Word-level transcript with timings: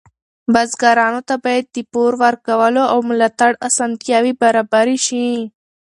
بزګرانو 0.53 1.21
ته 1.27 1.35
باید 1.43 1.65
د 1.75 1.77
پور 1.91 2.11
ورکولو 2.23 2.81
او 2.91 2.97
ملاتړ 3.09 3.51
اسانتیاوې 3.67 4.33
برابرې 4.41 4.97
شي. 5.05 5.23